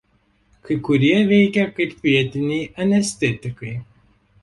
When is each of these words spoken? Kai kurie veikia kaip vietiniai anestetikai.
Kai 0.69 0.77
kurie 0.87 1.19
veikia 1.33 1.67
kaip 1.77 1.95
vietiniai 2.09 2.65
anestetikai. 2.87 3.79